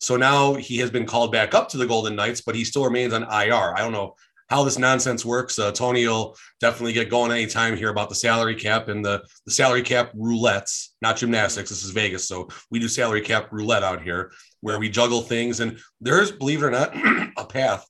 [0.00, 2.84] So now he has been called back up to the Golden Knights, but he still
[2.84, 3.74] remains on IR.
[3.76, 4.14] I don't know
[4.48, 5.58] how this nonsense works.
[5.58, 9.52] Uh, Tony will definitely get going anytime here about the salary cap and the, the
[9.52, 11.68] salary cap roulettes, not gymnastics.
[11.68, 12.26] This is Vegas.
[12.26, 15.60] So we do salary cap roulette out here where we juggle things.
[15.60, 16.94] And there's, believe it or not,
[17.36, 17.86] a path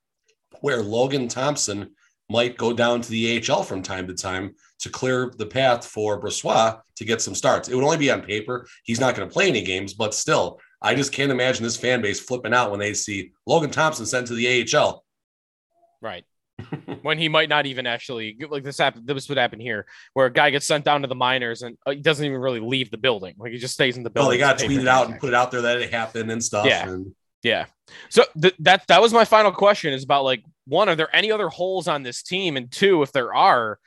[0.60, 1.90] where Logan Thompson
[2.28, 6.20] might go down to the AHL from time to time to clear the path for
[6.20, 7.68] Brossoit to get some starts.
[7.68, 8.66] It would only be on paper.
[8.84, 12.02] He's not going to play any games, but still, I just can't imagine this fan
[12.02, 15.04] base flipping out when they see Logan Thompson sent to the AHL.
[16.00, 16.24] Right.
[17.02, 19.06] when he might not even actually like this happened.
[19.06, 21.92] This would happen here, where a guy gets sent down to the minors and uh,
[21.92, 23.34] he doesn't even really leave the building.
[23.38, 24.28] Like he just stays in the building.
[24.28, 26.30] Oh, they got to tweet it out and put it out there that it happened
[26.30, 26.66] and stuff.
[26.66, 27.14] Yeah, and...
[27.42, 27.66] yeah.
[28.10, 29.92] So th- that that was my final question.
[29.92, 32.56] Is about like one, are there any other holes on this team?
[32.56, 33.78] And two, if there are,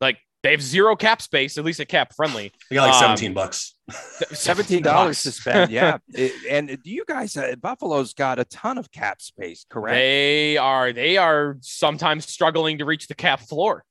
[0.00, 2.52] like they have zero cap space, at least a CapFriendly.
[2.70, 3.74] They got like 17 um, bucks.
[4.32, 5.98] Seventeen dollars to spend, yeah.
[6.50, 7.36] and do you guys?
[7.36, 9.94] Uh, Buffalo's got a ton of cap space, correct?
[9.94, 10.92] They are.
[10.94, 13.84] They are sometimes struggling to reach the cap floor.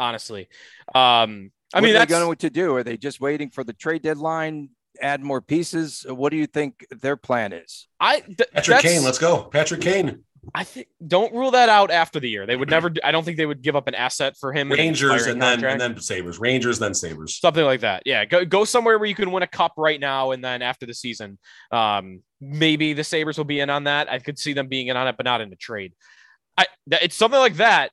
[0.00, 0.48] Honestly,
[0.96, 2.74] um, I mean what mean, are they going to do?
[2.74, 4.70] Are they just waiting for the trade deadline?
[5.00, 6.04] Add more pieces.
[6.08, 7.88] What do you think their plan is?
[8.00, 9.44] I th- Patrick Kane, let's go.
[9.44, 10.24] Patrick Kane.
[10.54, 12.46] I think don't rule that out after the year.
[12.46, 12.92] They would never.
[13.02, 14.70] I don't think they would give up an asset for him.
[14.70, 16.38] Rangers and then and then Sabres.
[16.38, 17.36] Rangers then Sabres.
[17.36, 18.02] Something like that.
[18.06, 20.86] Yeah, go go somewhere where you can win a cup right now, and then after
[20.86, 21.38] the season,
[21.72, 24.10] um, maybe the Sabres will be in on that.
[24.10, 25.94] I could see them being in on it, but not in the trade.
[26.56, 27.90] I it's something like that.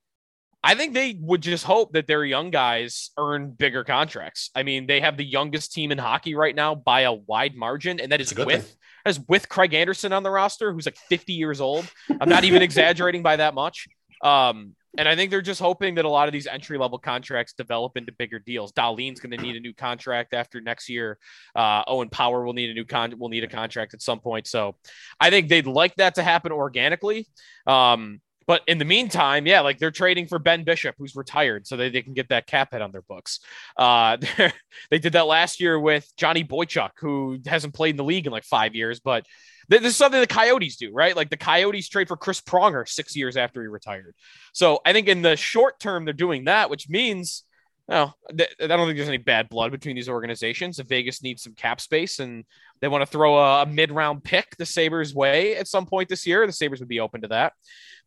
[0.63, 4.49] I think they would just hope that their young guys earn bigger contracts.
[4.55, 7.99] I mean, they have the youngest team in hockey right now by a wide margin,
[7.99, 11.33] and that is with thing as with Craig Anderson on the roster, who's like 50
[11.33, 11.89] years old.
[12.21, 13.87] I'm not even exaggerating by that much.
[14.23, 17.53] Um, and I think they're just hoping that a lot of these entry level contracts
[17.53, 18.71] develop into bigger deals.
[18.71, 21.17] Dahlin's going to need a new contract after next year.
[21.55, 24.45] Uh, Owen Power will need a new con will need a contract at some point.
[24.47, 24.75] So
[25.19, 27.27] I think they'd like that to happen organically.
[27.65, 31.77] Um, but in the meantime, yeah, like they're trading for Ben Bishop, who's retired, so
[31.77, 33.39] they, they can get that cap hit on their books.
[33.77, 34.17] Uh,
[34.89, 38.31] they did that last year with Johnny Boychuk, who hasn't played in the league in
[38.31, 39.25] like five years, but
[39.69, 41.15] this is something the Coyotes do, right?
[41.15, 44.15] Like the Coyotes trade for Chris Pronger six years after he retired.
[44.51, 47.43] So I think in the short term, they're doing that, which means,
[47.87, 48.33] well, I
[48.67, 50.79] don't think there's any bad blood between these organizations.
[50.79, 52.45] If Vegas needs some cap space and
[52.81, 56.09] they want to throw a, a mid round pick the Sabres way at some point
[56.09, 57.53] this year, the Sabres would be open to that.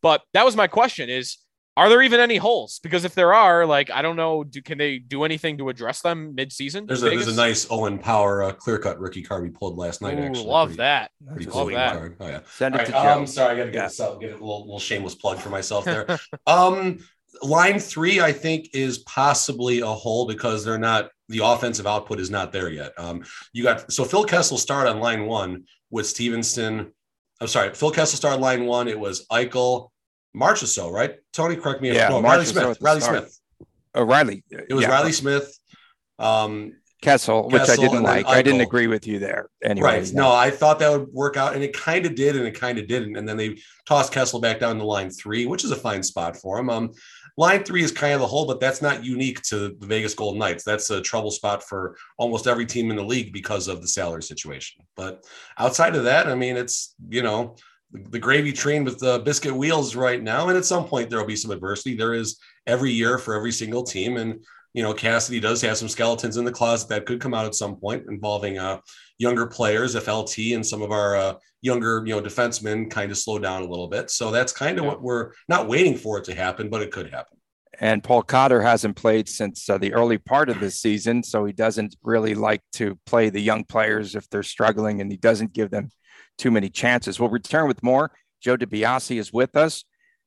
[0.01, 1.37] But that was my question is
[1.77, 2.79] are there even any holes?
[2.81, 6.01] Because if there are, like, I don't know, do, can they do anything to address
[6.01, 6.87] them mid-season?
[6.87, 10.01] There's a, there's a nice Owen Power uh, clear cut rookie card we pulled last
[10.01, 10.17] night.
[10.17, 11.11] Ooh, actually, love pretty, that.
[11.27, 11.93] Pretty love cool that.
[11.93, 12.17] card.
[12.19, 12.39] Oh yeah.
[12.49, 13.19] Send it All to right, Joe.
[13.19, 13.87] um, sorry, I gotta get Yeah.
[13.89, 14.19] this out.
[14.19, 16.07] Get a little, little shameless plug for myself there.
[16.47, 16.97] um,
[17.41, 22.29] line three, I think, is possibly a hole because they're not the offensive output is
[22.29, 22.93] not there yet.
[22.97, 26.91] Um, you got so Phil Kessel started on line one with Stephenson.
[27.39, 28.87] I'm sorry, Phil Kessel started line one.
[28.87, 29.89] It was Eichel,
[30.35, 31.15] Marchessault, right?
[31.33, 32.77] Tony, correct me if Yeah, no, Riley Smith.
[32.81, 33.17] Riley start.
[33.23, 33.39] Smith.
[33.93, 34.43] Oh, Riley.
[34.49, 34.89] It was yeah.
[34.91, 35.57] Riley Smith.
[36.19, 38.25] Um, Kessel, which Kessel I didn't like.
[38.25, 39.49] I didn't agree with you there.
[39.63, 40.13] Anyway, right.
[40.13, 42.79] No, I thought that would work out, and it kind of did, and it kind
[42.79, 43.17] of didn't.
[43.17, 46.37] And then they tossed Kessel back down to line three, which is a fine spot
[46.37, 46.71] for him.
[46.71, 46.93] Um,
[47.37, 50.39] line three is kind of the hole, but that's not unique to the Vegas Golden
[50.39, 50.63] Knights.
[50.63, 54.23] That's a trouble spot for almost every team in the league because of the salary
[54.23, 54.83] situation.
[54.95, 55.23] But
[55.57, 57.55] outside of that, I mean, it's you know
[57.91, 61.27] the, gravy train with the biscuit wheels right now, and at some point there will
[61.27, 61.95] be some adversity.
[61.95, 64.43] There is every year for every single team, and
[64.77, 67.55] you know Cassidy does have some skeletons in the closet that could come out at
[67.55, 68.79] some point involving uh,
[69.17, 73.17] younger players if LT and some of our uh, younger you know defensemen kind of
[73.17, 74.11] slow down a little bit.
[74.11, 74.91] So that's kind of Yeah.
[74.91, 77.39] what we're not waiting for it to happen, but it could happen.
[77.79, 81.53] And Paul Cotter hasn't played since uh, the early part of this season, so he
[81.53, 85.71] doesn't really like to play the young players if they're struggling, and he doesn't give
[85.71, 85.89] them
[86.37, 87.19] too many chances.
[87.19, 88.11] We'll return with more.
[88.41, 89.85] Joe DiBiase is with us.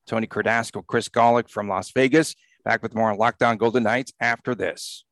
[0.08, 2.34] Tony Cardasco, Chris Golick from Las Vegas.
[2.64, 5.05] Back with more on Locked On Golden Knights after this.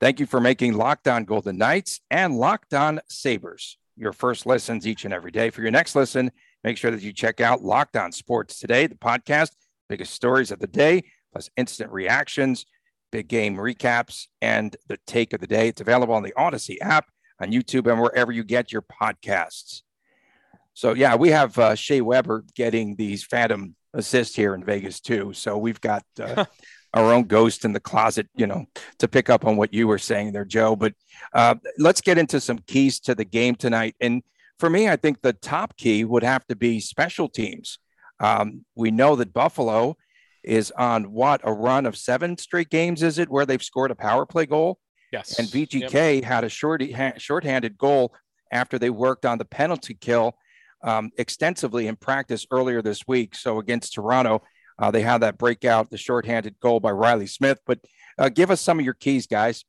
[0.00, 4.86] Thank you for making Locked On Golden Knights and Locked On Sabres your first listens
[4.86, 5.50] each and every day.
[5.50, 6.32] For your next listen,
[6.64, 9.50] make sure that you check out Locked On Sports Today, the podcast,
[9.88, 12.64] biggest stories of the day, plus instant reactions,
[13.12, 15.68] big game recaps, and the take of the day.
[15.68, 19.82] It's available on the Odyssey app, on YouTube, and wherever you get your podcasts.
[20.72, 25.32] So, yeah, we have uh, Shea Weber getting these phantom assists here in Vegas, too.
[25.32, 26.44] So, we've got uh,
[26.94, 28.66] our own ghost in the closet, you know,
[28.98, 30.76] to pick up on what you were saying there, Joe.
[30.76, 30.94] But
[31.32, 33.94] uh, let's get into some keys to the game tonight.
[34.00, 34.22] And
[34.58, 37.78] for me, I think the top key would have to be special teams.
[38.18, 39.96] Um, we know that Buffalo
[40.42, 43.94] is on what a run of seven straight games, is it, where they've scored a
[43.94, 44.78] power play goal?
[45.12, 45.38] Yes.
[45.38, 45.68] And Yep.
[45.68, 48.14] VGK had a short, ha- shorthanded goal
[48.52, 50.34] after they worked on the penalty kill
[50.82, 53.34] um, extensively in practice earlier this week.
[53.34, 54.42] So against Toronto,
[54.78, 57.58] uh, they had that breakout, the shorthanded goal by Reilly Smith.
[57.66, 57.80] But
[58.18, 59.64] uh, give us some of your keys, guys.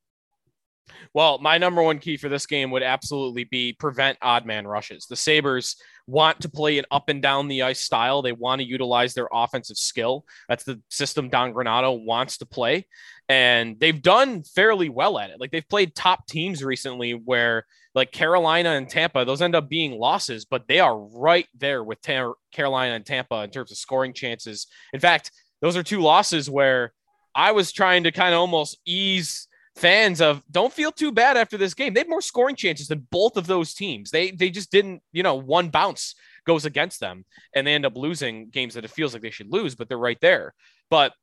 [1.14, 5.06] Well, my number one key for this game would absolutely be prevent odd man rushes.
[5.06, 5.76] The Sabres
[6.08, 8.22] want to play an up and down the ice style.
[8.22, 10.26] They want to utilize their offensive skill.
[10.50, 12.88] That's the system Don Granato wants to play.
[13.30, 15.40] And they've done fairly well at it.
[15.40, 20.00] Like they've played top teams recently where like Carolina and Tampa, those end up being
[20.00, 24.14] losses, but they are right there with Ta- Carolina and Tampa in terms of scoring
[24.14, 24.68] chances.
[24.94, 26.94] In fact, those are two losses where
[27.36, 31.58] I was trying to kind of almost ease fans of don't feel too bad after
[31.58, 31.94] this game.
[31.94, 34.12] They had more scoring chances than both of those teams.
[34.12, 37.26] They they just didn't, you know, one bounce goes against them
[37.56, 39.98] and they end up losing games that it feels like they should lose, but they're
[39.98, 40.54] right there.
[40.90, 41.14] But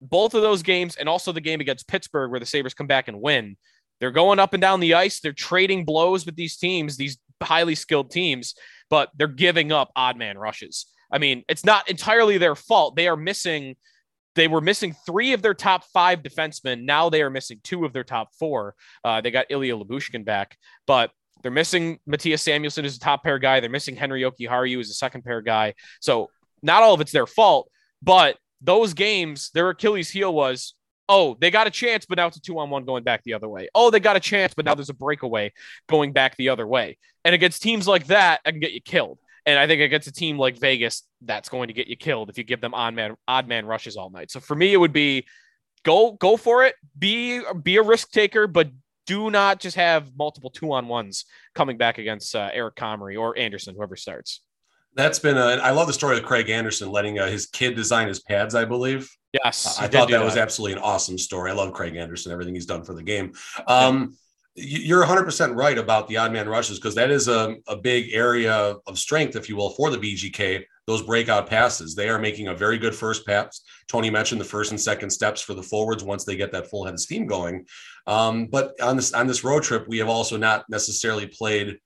[0.00, 3.08] both of those games and also the game against Pittsburgh where the Sabres come back
[3.08, 3.56] and win,
[4.00, 5.20] they're going up and down the ice.
[5.20, 8.54] They're trading blows with these teams, these highly skilled teams,
[8.88, 10.86] but they're giving up odd man rushes.
[11.12, 12.96] I mean, it's not entirely their fault.
[12.96, 13.76] They are missing
[14.36, 16.84] they were missing three of their top five defensemen.
[16.84, 18.76] Now they are missing two of their top four.
[19.04, 21.10] Uh, they got Ilya Lyubushkin back, but
[21.42, 23.60] they're missing Mattias Samuelsson as a top pair guy.
[23.60, 25.74] They're missing Henri Jokiharju as a second pair guy.
[26.00, 26.30] So
[26.62, 27.70] not all of it's their fault,
[28.02, 30.74] but those games, their Achilles heel was,
[31.10, 33.34] oh, they got a chance, but now it's a two on one going back the
[33.34, 33.68] other way.
[33.74, 35.52] Oh, they got a chance, but now there's a breakaway
[35.88, 36.98] going back the other way.
[37.24, 39.18] And against teams like that, I can get you killed.
[39.44, 42.38] And I think against a team like Vegas, that's going to get you killed if
[42.38, 44.30] you give them odd man odd man rushes all night.
[44.30, 45.26] So for me, it would be
[45.82, 46.76] go go for it.
[46.96, 48.70] Be be a risk taker, but
[49.06, 53.36] do not just have multiple two on ones coming back against uh, Eric Comrie or
[53.36, 54.42] Anderson, whoever starts.
[54.96, 58.08] That's been a, I love the story of Craig Anderson letting uh, his kid design
[58.08, 59.08] his pads, I believe.
[59.32, 61.50] Yes, I thought do that, was absolutely an awesome story.
[61.52, 63.32] I love Craig Anderson, everything he's done for the game.
[63.68, 64.16] Um,
[64.56, 68.12] you- You're 100% right about the odd man rushes because that is a, a big
[68.12, 70.64] area of strength, if you will, for the VGK.
[70.88, 73.60] Those breakout passes, they are making a very good first pass.
[73.86, 76.84] Tony mentioned the first and second steps for the forwards once they get that full
[76.84, 77.64] head of steam going.
[78.08, 81.78] Um, but on this on this road trip, we have also not necessarily played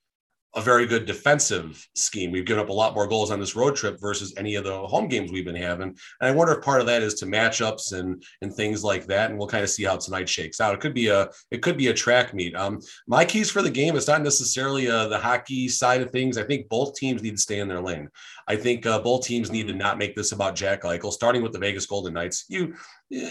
[0.56, 2.30] a very good defensive scheme.
[2.30, 4.86] We've given up a lot more goals on this road trip versus any of the
[4.86, 5.88] home games we've been having.
[5.88, 9.30] And I wonder if part of that is to matchups and and things like that.
[9.30, 10.74] And we'll kind of see how tonight shakes out.
[10.74, 12.54] It could be a it could be a track meet.
[12.54, 16.38] Um, my keys for the game is not necessarily uh, the hockey side of things.
[16.38, 18.08] I think both teams need to stay in their lane.
[18.46, 21.12] I think uh, both teams need to not make this about Jack Eichel.
[21.12, 22.74] Starting with the Vegas Golden Knights, you,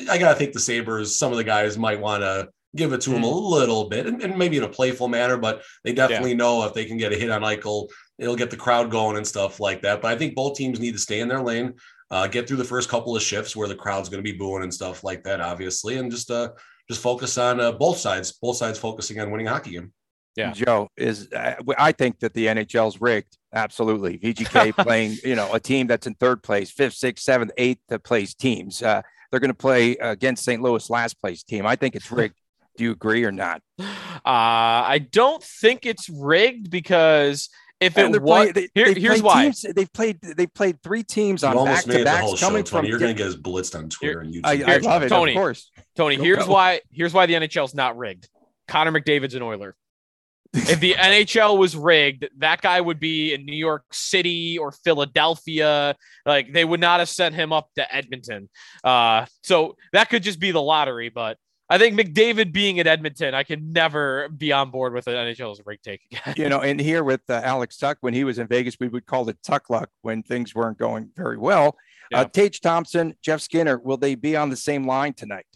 [0.10, 1.18] I gotta think the Sabres.
[1.18, 3.54] Some of the guys might want to give it to him a mm-hmm.
[3.54, 6.38] little bit and, and, maybe in a playful manner, but they definitely yeah.
[6.38, 9.28] know if they can get a hit on Eichel, it'll get the crowd going and
[9.28, 10.02] stuff like that.
[10.02, 11.74] But I think both teams need to stay in their lane,
[12.10, 14.64] uh, get through the first couple of shifts where the crowd's going to be booing
[14.64, 16.50] and stuff like that, obviously, and just uh,
[16.90, 19.94] just focus on uh, both sides, both sides focusing on winning hockey game.
[20.36, 21.32] Yeah, Joe is.
[21.32, 23.38] Uh, I think that the NHL's rigged.
[23.54, 27.82] Absolutely, VGK playing, you know, a team that's in third place, fifth, sixth, seventh, eighth
[28.04, 28.82] place teams.
[28.82, 30.62] Uh, they're going to play against St.
[30.62, 31.66] Louis last place team.
[31.66, 32.36] I think it's rigged
[32.78, 33.62] do you agree or not?
[33.80, 33.84] Uh,
[34.26, 37.50] I don't think it's rigged because
[37.80, 41.66] if it was, they, here, here's why teams, they've played they've played three teams on
[41.66, 42.86] back to backs coming show, from.
[42.86, 44.68] You're going to get us blitzed on Twitter here, and YouTube.
[44.68, 45.34] I, I love it, Tony.
[45.34, 46.16] Of course, Tony.
[46.16, 46.54] Go, here's go.
[46.54, 46.82] why.
[46.92, 48.30] Here's why the NHL is not rigged.
[48.68, 49.76] Connor McDavid's an Oiler.
[50.54, 55.96] if the NHL was rigged, that guy would be in New York City or Philadelphia.
[56.26, 58.50] Like they would not have sent him up to Edmonton.
[58.84, 61.38] Uh, so that could just be the lottery, but
[61.74, 65.60] I think McDavid being at Edmonton, I can never be on board with an NHL's
[65.66, 66.36] rig take again.
[66.38, 69.08] You know, and here with uh, Alex Tuch, when he was in Vegas, we would
[69.08, 71.70] call it Tuch luck when things weren't going very well.
[71.70, 71.72] Uh,
[72.12, 72.22] yeah.
[72.22, 75.48] Uh, Tage Thompson, Jeff Skinner, will they be on the same line tonight?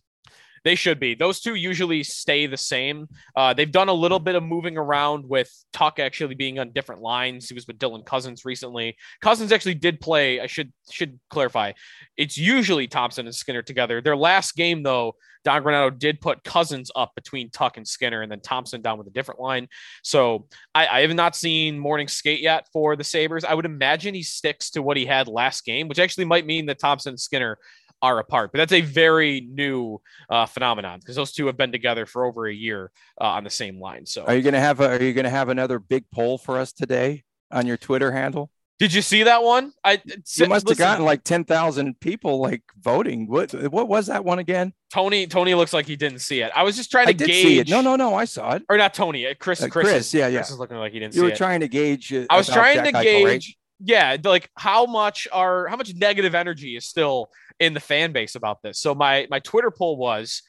[0.64, 1.16] They should be.
[1.16, 3.08] Those two usually stay the same.
[3.36, 7.02] Uh, they've done a little bit of moving around with Tuch actually being on different
[7.02, 7.48] lines.
[7.48, 8.96] He was with Dylan Cozens recently.
[9.22, 10.40] Cozens actually did play.
[10.40, 11.74] I should should clarify.
[12.16, 14.02] It's usually Thompson and Skinner together.
[14.02, 18.32] Their last game though, Don Granato did put Cozens up between Tuch and Skinner, and
[18.32, 19.70] then Thompson down with a different line.
[20.04, 23.46] So I, I have not seen morning skate yet for the Sabres.
[23.46, 26.66] I would imagine he sticks to what he had last game, which actually might mean
[26.66, 27.58] that Thompson and Skinner
[28.02, 28.52] are apart.
[28.52, 32.48] But that's a very new uh, phenomenon because those two have been together for over
[32.48, 34.06] a year uh, on the same line.
[34.06, 36.58] So, are you going to have a, are you to have another big poll for
[36.58, 38.52] us today on your Twitter handle?
[38.80, 39.74] Did you see that one?
[39.84, 40.00] I
[40.36, 43.28] you must have gotten like ten thousand people like voting.
[43.28, 44.72] What what was that one again?
[44.94, 46.52] Tony Tony looks like he didn't see it.
[46.56, 47.72] I was just trying to gauge.
[47.72, 48.64] No, no, no, I saw it.
[48.70, 49.64] Or not Tony, uh, Chris.
[49.64, 50.40] Uh, Chris, Chris, yeah, yeah.
[50.40, 51.16] Chris is looking like he didn't.
[51.16, 51.38] You were it.
[51.38, 52.14] trying to gauge.
[52.14, 53.26] Uh, I was trying Jack to Eichel, gauge.
[53.26, 53.46] Right?
[53.80, 58.36] Yeah, like how much are how much negative energy is still in the fan base
[58.36, 58.80] about this.
[58.80, 60.42] So my my Twitter poll was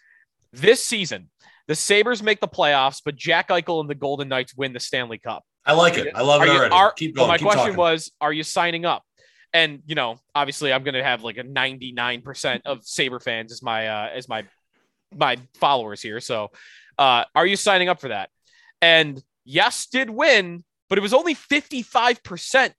[0.53, 1.29] this season,
[1.67, 5.19] the Sabres make the playoffs, but Jack Eichel and the Golden Knights win the Stanley
[5.19, 5.45] Cup.
[5.67, 6.09] I like it.
[6.15, 6.73] I love it already.
[6.73, 7.29] Are, keep going.
[7.29, 7.77] my keep question talking.
[7.77, 9.05] was, are you signing up?
[9.53, 13.63] And you know, obviously, I'm going to have like a 99% of Saber fans as
[13.63, 14.45] my uh, as my
[15.15, 16.21] my followers here.
[16.21, 16.51] So,
[16.99, 18.31] uh, are you signing up for that?
[18.81, 22.73] And yes, did win, but it was only 55%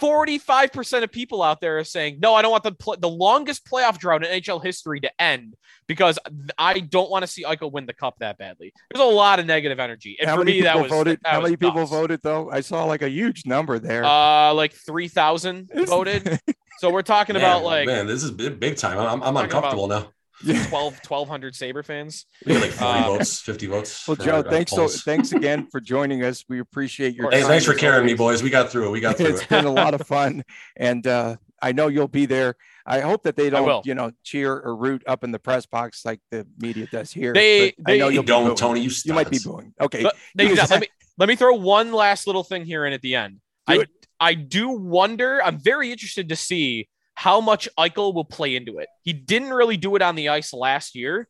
[0.00, 3.66] 45% of people out there are saying, no, I don't want the pl- the longest
[3.66, 6.18] playoff drought in NHL history to end because
[6.58, 8.72] I don't want to see Eichel win the cup that badly.
[8.90, 10.16] There's a lot of negative energy.
[10.20, 11.20] And how for many me, that was voted.
[11.22, 11.74] That how was many nuts.
[11.74, 12.50] people voted though?
[12.50, 14.04] I saw like a huge number there.
[14.04, 16.40] Uh, like 3,000 voted.
[16.78, 18.98] so we're talking man, about like, man, this is big, big time.
[18.98, 20.12] I'm, I'm uncomfortable now.
[20.44, 22.26] 12 1200 saber fans.
[22.44, 25.80] We got like 40 uh, votes 50 votes well joe thanks so thanks again for
[25.80, 26.44] joining us.
[26.48, 28.42] We appreciate your hey thanks for carrying me boys.
[28.42, 28.90] We got through it.
[28.90, 29.48] We got through it's it.
[29.48, 30.44] been a lot of fun
[30.76, 32.56] and uh, i know you'll be there.
[32.84, 36.04] I hope that they don't you know cheer or root up in the press box
[36.04, 39.30] like the media does here they, they i know you don't tony you, you might
[39.30, 39.72] be booing.
[39.80, 40.02] Okay.
[40.02, 43.14] But, they, let, me, let me throw one last little thing here in at the
[43.14, 43.40] end.
[43.66, 43.88] Do i it.
[44.20, 48.88] i do wonder i'm very interested to see how much Eichel will play into it.
[49.02, 51.28] He didn't really do it on the ice last year.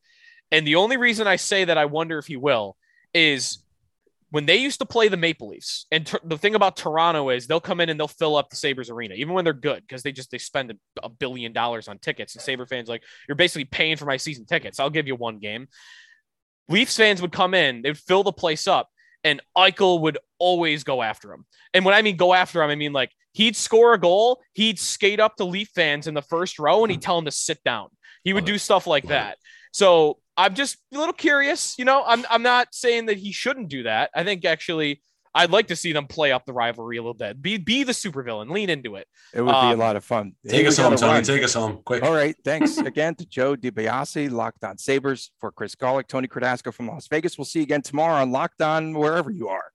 [0.51, 2.77] And the only reason I say that I wonder if he will
[3.15, 3.63] is
[4.31, 5.87] when they used to play the Maple Leafs.
[5.93, 8.57] And t- the thing about Toronto is they'll come in and they'll fill up the
[8.57, 11.87] Sabres arena, even when they're good, because they just they spend a, a billion dollars
[11.87, 12.35] on tickets.
[12.35, 14.81] And Sabre fans like, you're basically paying for my season tickets.
[14.81, 15.69] I'll give you one game.
[16.69, 18.89] Leafs fans would come in, they'd fill the place up,
[19.25, 21.45] and Eichel would always go after him.
[21.75, 24.79] And when I mean go after him, I mean like he'd score a goal, he'd
[24.79, 27.63] skate up to Leaf fans in the first row and he'd tell them to sit
[27.65, 27.89] down.
[28.25, 29.39] He would do stuff like that.
[29.73, 31.79] So I'm just a little curious.
[31.79, 34.11] You know, I'm, I'm not saying that he shouldn't do that.
[34.15, 35.03] I think actually
[35.37, 37.41] I'd like to see them play up the rivalry a little bit.
[37.43, 39.07] Be be the supervillain, lean into it.
[39.35, 40.33] It would um, be a um, lot of fun.
[40.49, 41.13] Take hey, us home, Tony.
[41.13, 41.23] Run.
[41.23, 42.03] Take us home, quick.
[42.03, 42.35] All right.
[42.43, 47.07] Thanks again to Joe DiBiase, Locked On Sabres, for Chris Golick, Tony Cardasco from Las
[47.09, 47.37] Vegas.
[47.37, 49.73] We'll see you again tomorrow on Locked On, wherever you are.